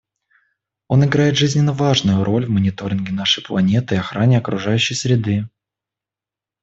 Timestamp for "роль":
2.23-2.47